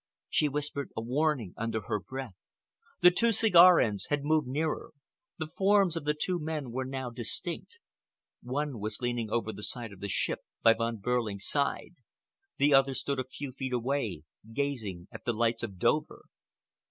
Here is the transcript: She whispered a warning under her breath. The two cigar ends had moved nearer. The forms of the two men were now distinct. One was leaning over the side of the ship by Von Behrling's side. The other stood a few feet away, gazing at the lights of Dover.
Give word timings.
She 0.29 0.49
whispered 0.49 0.89
a 0.97 1.01
warning 1.03 1.53
under 1.57 1.81
her 1.81 1.99
breath. 1.99 2.33
The 3.01 3.11
two 3.11 3.31
cigar 3.31 3.79
ends 3.79 4.07
had 4.07 4.23
moved 4.23 4.47
nearer. 4.47 4.93
The 5.37 5.51
forms 5.55 5.95
of 5.95 6.05
the 6.05 6.17
two 6.19 6.39
men 6.39 6.71
were 6.71 6.85
now 6.85 7.11
distinct. 7.11 7.79
One 8.41 8.79
was 8.79 8.99
leaning 8.99 9.29
over 9.29 9.53
the 9.53 9.61
side 9.61 9.93
of 9.93 9.99
the 9.99 10.09
ship 10.09 10.39
by 10.63 10.73
Von 10.73 10.97
Behrling's 10.97 11.45
side. 11.45 11.93
The 12.57 12.73
other 12.73 12.95
stood 12.95 13.19
a 13.19 13.23
few 13.29 13.51
feet 13.51 13.73
away, 13.73 14.23
gazing 14.51 15.07
at 15.11 15.23
the 15.25 15.33
lights 15.33 15.61
of 15.61 15.77
Dover. 15.77 16.25